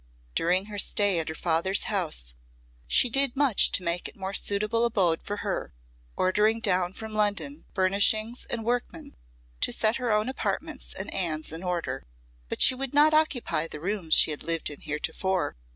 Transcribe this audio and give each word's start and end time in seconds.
During 0.33 0.65
her 0.65 0.79
stay 0.79 1.19
at 1.19 1.29
her 1.29 1.35
father's 1.35 1.83
house 1.83 2.33
she 2.87 3.07
did 3.07 3.37
much 3.37 3.71
to 3.73 3.83
make 3.83 4.07
it 4.07 4.15
a 4.15 4.17
more 4.19 4.33
suitable 4.33 4.83
abode 4.83 5.21
for 5.21 5.37
her, 5.45 5.75
ordering 6.17 6.59
down 6.59 6.93
from 6.93 7.13
London 7.13 7.65
furnishings 7.75 8.45
and 8.49 8.65
workmen 8.65 9.15
to 9.59 9.71
set 9.71 9.97
her 9.97 10.11
own 10.11 10.27
apartments 10.27 10.95
and 10.95 11.13
Anne's 11.13 11.51
in 11.51 11.61
order. 11.61 12.07
But 12.49 12.63
she 12.63 12.73
would 12.73 12.95
not 12.95 13.13
occupy 13.13 13.67
the 13.67 13.79
rooms 13.79 14.15
she 14.15 14.31
had 14.31 14.41
lived 14.41 14.71
in 14.71 14.81
heretofore. 14.81 15.55